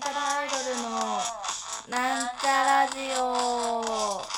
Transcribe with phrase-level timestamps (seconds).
[0.00, 0.88] なんちゃらアイドルの
[1.90, 4.22] なんちゃラジオ。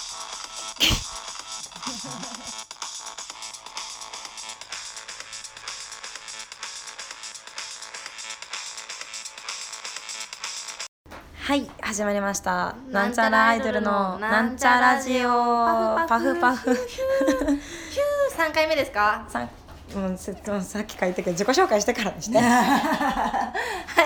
[11.45, 12.77] はい始まりました。
[12.91, 15.29] なんんちゃららアイドルののななんんちゃララジオ。
[15.29, 16.35] パパフ。
[16.35, 16.87] フパフパフ。
[16.87, 19.25] ヒ ュー三回目ですか？
[19.29, 19.47] さ
[19.95, 20.33] もうさ
[20.81, 22.39] っき書いたけど自己紹介してからにして。
[22.41, 23.53] は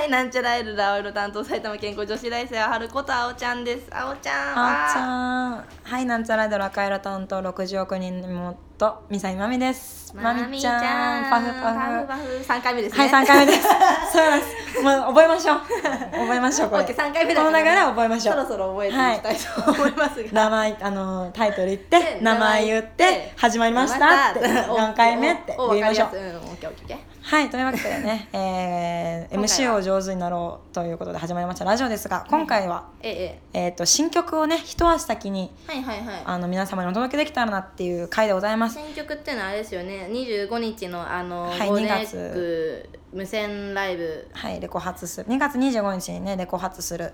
[0.04, 3.88] いなんちゃらアイドル青色担当埼玉健康女子大生は春ことあおちゃんです。
[3.92, 5.64] あおちゃんあーちはゃん。
[5.82, 10.14] はいなんちゃらアイドル赤色担当60億人の妹みさいまみです。
[10.14, 11.30] まみちゃん。
[11.30, 12.44] パフパフ。
[12.44, 12.92] 三回目です。
[12.92, 13.62] ねはい三回目です。
[13.62, 14.82] そうなんです。
[14.82, 15.60] もう覚えましょう。
[16.12, 16.82] 覚えましょうこれ。
[16.82, 18.34] オッケー三回目この流れは覚えましょう。
[18.34, 20.22] そろそろ覚えていきたいと思います。
[20.22, 24.40] が、名前あのタイトル言ってで名前言って始まりましたって。
[24.40, 29.78] 何回目ってお言いましょうはいというわけでね、 えー、MC は。
[29.78, 36.22] を上手になろうということで始まりましたラジオですが今回は、ええー、と新曲をね一足先にえはいはいはい。
[36.24, 38.76] あの皆様にお届けできたらなっていう回でございます。
[38.76, 40.08] 選曲っていうのはあれですよね。
[40.08, 42.90] 25日のあの、はいゴールデンウィ2月。
[43.12, 44.28] 無線ライブ。
[44.32, 45.26] はいレコ発する。
[45.26, 47.12] 2月25日にねレコ発する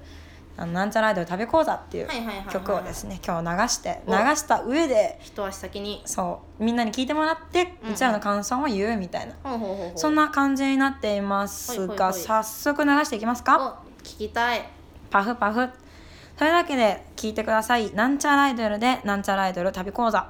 [0.57, 2.09] あのなんちゃらアイドル食べ講座っていう
[2.51, 6.03] 曲をですね今日流して流おした上で一足先に。
[6.05, 9.35] そうみんなに聞いてもらってうんうちらの感想を言うみたいな、
[9.97, 13.81] そんな感じになっていますが、早速流していきますか？
[13.83, 14.63] お聞きたい。
[15.11, 15.69] パフパフ。
[16.37, 17.93] というわけで聞いてください。
[17.95, 20.29] なんちゃらアイドルでなんちゃらアイドル旅講座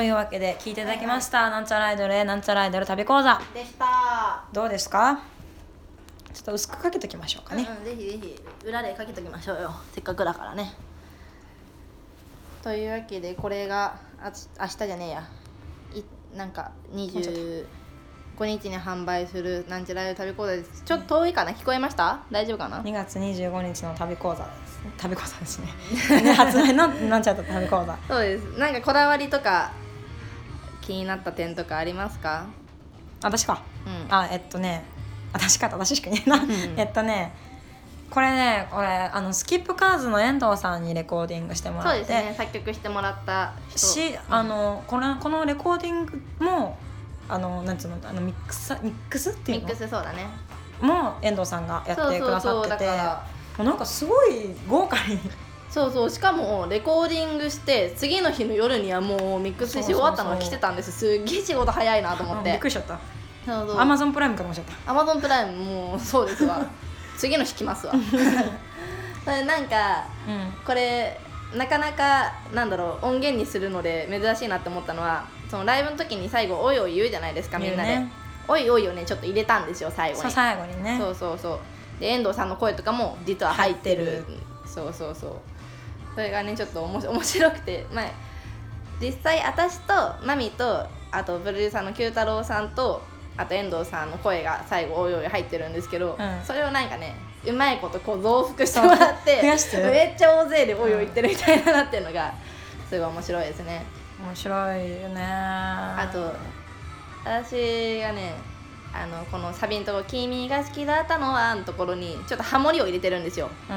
[0.00, 3.40] わけで聞いていただきました、なんちゃらアイドルへなんちゃらアイドル旅講座。
[3.54, 4.42] でした。
[4.52, 5.20] どうですか？
[6.32, 8.40] ちょっと薄くかけときましょうかね、うん、ぜひぜひ。
[8.64, 9.70] 裏でかけときましょうよ。
[9.92, 10.72] せっかくだからね。
[12.62, 15.24] というわけでこれがあつ明日じゃねえや。
[15.94, 16.02] い
[16.36, 17.66] なんか25
[18.40, 20.82] 日に販売するなんちゃらアイドル旅講座です。
[20.86, 21.52] ちょっと遠いかな？
[21.52, 22.20] 聞こえました？
[22.30, 24.80] 大丈夫かな？2月25日の旅講座です。
[24.96, 26.22] 旅講座ですね。
[26.22, 27.98] ね発売のなんちゃった旅講座。
[28.08, 28.58] そうです。
[28.58, 29.70] なんかこだわりとか
[30.82, 32.44] 気になった点とかありますか？
[33.22, 33.62] 私か。
[33.86, 34.14] うん。
[34.14, 34.84] あえっとね。
[35.32, 36.40] 私か私しか言えない。
[36.40, 37.32] な、んえっとね。
[38.10, 42.34] これねこれあのスキップカーズの遠藤さんにレコーディングしてもそうらって、ですね。
[42.36, 43.78] 作曲してもらった人。
[43.78, 46.76] し、あのこのこのレコーディングも
[47.28, 49.68] あのなんつうのあのミックスミックスっていうの？
[49.68, 50.26] ミックスそうだね。
[50.82, 52.86] も遠藤さんがやってくださってて。
[53.58, 55.18] もうなんかすごい豪華に
[55.72, 62.50] そうそうしかもレコーディングして次の日の夜にはもうミックスし終わったのが来てたんですすっげえ仕事早いなと思って。
[62.50, 63.00] びっくりしちゃった。
[63.46, 63.80] そうそう。
[63.80, 64.90] アマゾンプライムかもしれた。
[64.90, 66.62] アマゾンプライムもうそうですわ。
[67.16, 67.94] 次の日来ますわ。
[69.24, 70.52] なんかうん。
[70.62, 71.18] これ
[71.54, 78.12] なかなかなんだろう音源にするので珍しいなって思ったのはそのライブの時に最後「おいおい」言うじゃないですかみんなで「言うね
[78.46, 80.30] おいおい」をねちょっと入れたんですよ最後に。
[80.30, 80.98] 最後にね。
[81.00, 81.58] そうそうそう。
[81.98, 84.22] で遠藤さんの声とかも実は入ってる。
[84.66, 85.32] そうそうそう
[86.14, 87.86] それがねちょっとおもし面白くて。
[87.92, 88.04] まあ
[89.00, 89.92] 実際私と
[90.24, 93.02] マミとあとプロデューサーの九太郎さんと
[93.36, 96.44] あと遠藤さんの声が最後おいおい入ってるんですけど、うん。
[96.44, 102.32] それをなんかねうまいことこう増幅してもらってめっちゃ大勢でおいおい言ってるみたいななってるのが
[102.88, 103.84] すごい面白いですね。
[104.24, 105.20] 面白いよね。
[105.20, 106.32] ああと
[107.24, 108.34] 私がね
[108.94, 113.50] あのこのサビのところ「君が好きだったのは」のところにちょっとハモリを入れてるんですよ。
[113.68, 113.72] う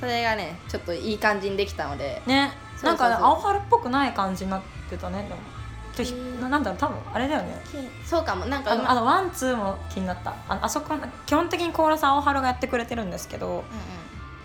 [0.00, 2.22] それがねちょっといい感じにできたので。
[2.26, 2.52] んね
[2.82, 5.28] なんかね青春っぽくない感じになってたね。
[5.28, 5.40] でも。
[6.40, 7.60] ななんだろう多分あれだよね。
[8.06, 8.46] そうかも。
[8.46, 10.30] なんかあのワンツーも気になった。
[10.48, 10.94] ああそこ
[11.26, 13.64] 基本的にコーラス青春がやってくれてるんですけどうんうん。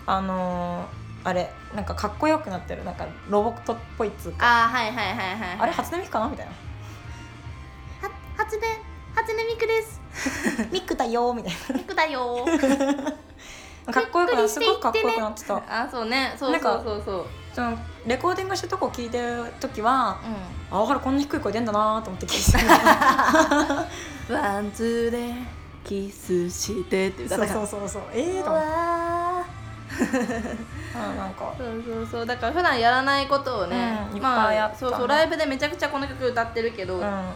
[0.06, 2.84] あのーあれなんかかっこよくなってる。
[2.84, 4.66] なんかロボットっぽいっつうか。
[4.66, 5.56] あーはいはいはいはいはい。
[5.60, 6.52] あれ初音ミクかなみたいな。
[6.52, 8.62] は初音
[9.14, 10.00] 初音ミクです。
[10.70, 13.25] ミクだよみたいミクだよな
[13.92, 15.56] かっこよくなびっすごくかっこよくなってた。
[15.68, 16.34] あそうね。
[16.38, 17.26] そうそうそうそう。
[17.54, 20.20] そのレコーディングしたとこ聞いてる時は
[20.70, 20.78] うん。
[20.78, 22.66] 青春こんな低い声出んだなと思って聞いて
[24.28, 25.34] たワンツーで
[25.84, 27.66] キスしてって歌そうったから。
[27.66, 28.68] そうそうそうええー、とう思って。
[28.68, 29.46] わ
[30.96, 31.54] あなんか。
[31.58, 32.26] ーそうそうそう。
[32.26, 34.88] だから普段やらないことをね、うんいっまぱいやったね。
[34.88, 37.30] あそうそうライブでめちゃくちゃこの曲歌ってるけど、うん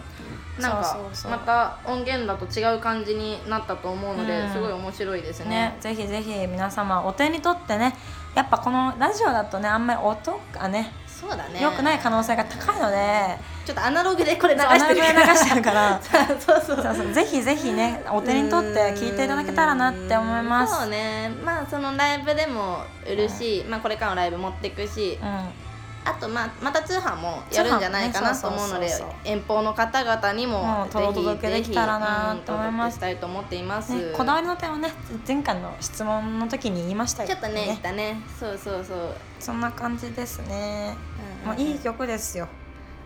[0.60, 0.98] なんか
[1.28, 4.52] また音源だと違う感じになったと思うので、うん。
[4.52, 5.50] すごい面白いですね。
[5.50, 7.94] ね、ぜひぜひ皆様お手に取ってね
[8.34, 11.60] やっぱこのラジオだとねあんまり音がねそうだね。
[11.60, 13.36] 良くない可能性が高いので
[13.66, 16.00] ちょっとアナログでこれ流してるアナログで流してるから。
[16.40, 16.94] そうそうそう。
[16.94, 20.74] そうぜひぜひねお手に取って聞いていただけたらなって思います。
[20.74, 21.30] そうね。
[21.44, 25.18] まあそのライブでも売るし、まあこれからのライブ持っていくし。
[25.22, 25.69] うん
[26.02, 28.90] あとまあまた通販もやるんじゃないかなと思うので
[29.22, 32.96] 遠方の方々にもぜひお届けできたらなと思います。
[32.96, 34.90] したいと思っています、ね、こだわりの点はね
[35.28, 37.28] 前回の質問の時に言いましたよ。
[37.28, 38.20] ちょっとね言ったね。
[38.38, 40.96] そうそうそう、そんな感じですね、
[41.42, 42.48] うんまあ、いい曲ですよ、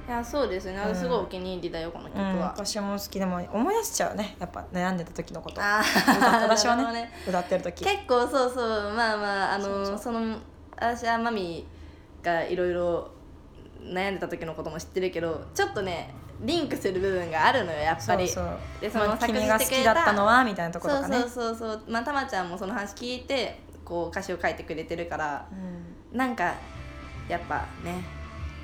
[0.08, 0.81] いやそうですね。
[0.87, 0.94] うん。
[0.94, 4.37] すごいお気に入りだよこの曲うん、は、私も好きでも思い出しちゃうね。
[4.38, 5.61] やっぱ悩んでた時のこと。
[5.61, 5.83] あ
[6.42, 7.12] 私はなるほどね。
[7.26, 7.85] 歌ってる時。
[7.85, 8.92] 結構そうそう。
[8.95, 9.99] まあまああのそうそう。
[9.99, 10.37] その
[10.76, 11.66] 私はマミ
[12.25, 13.11] がいろいろ
[13.83, 18.26] 悩んでた時のことも知ってるけどちょっとねリンクする部分があるのよやっぱり。
[18.26, 18.40] でそ
[18.99, 21.83] のまあ作が好きだったのはみたいなところとかねそうそうそうそう。
[21.88, 25.47] まあたまちゃんもその話聞いてこう歌詞を書いてくれてるから
[26.12, 26.19] うん。
[26.19, 26.54] なんか
[27.28, 28.04] やっぱね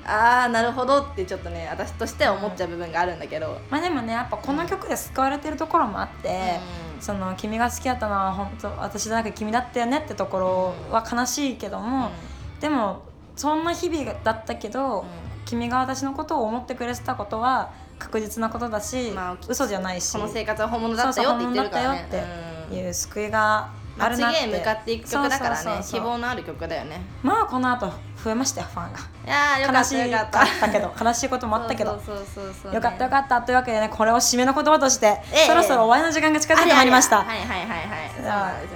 [0.05, 6.59] ああなるほどってちょっとね私としては思っちゃう部分があるんだけど、まあでもねやっぱこの曲で救われてるところもあって、
[6.95, 7.01] うん。
[7.01, 12.11] その君が好きだったのは本当私じゃなくて君だったよねってところは悲しいけども、
[12.59, 13.03] でも
[13.41, 15.05] そんな日々だったけど、うん。
[15.45, 20.13] 君が私のことを思ってくれてたことは確実なことだし、まあ嘘じゃないし。
[20.13, 22.05] この生活は本物だったよって言ってるからね。
[22.07, 22.23] ったよ
[22.69, 25.81] うんいう救いがまあ、あるなって、次へ向かっていく曲だからね。
[25.83, 27.01] 希望のある曲だよね。
[27.23, 27.91] まあこの後
[28.23, 28.99] 増えましたよファンが。
[28.99, 30.69] いやーよかっ悲したよかった。
[30.69, 31.99] けど悲しいこともあったけど。
[32.05, 35.47] そうそうそうそう、よかったよかったというわけでねこれを締めの言葉として、ええ。
[35.47, 37.77] そろそろ終わりの時間が近づいてまいりました、はいはいはいはい。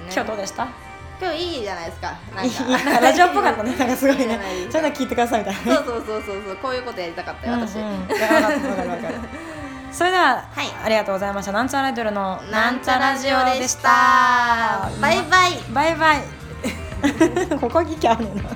[0.04, 0.12] ね。
[0.12, 0.85] 今日どうでした？
[1.20, 2.14] 今日いいじゃないですか。
[2.34, 3.00] なんか。
[3.00, 3.74] ラジオっぽかったね。
[3.78, 4.34] なんかすごいね。
[4.34, 4.72] ゃないですか。
[4.72, 5.76] ちょっと聞いてくださいみたいなね。
[5.76, 7.72] そうそうそうそうそうこういうことやりたかったよ私、
[9.92, 10.66] それでは、はい。
[10.84, 11.52] ありがとうございました。
[11.52, 14.90] なんちゃらアイドルのなんちゃラジオでした。
[15.00, 15.52] バイバイ。
[15.72, 16.22] バイバイ。
[17.60, 18.50] ここ聞きゃあるねんな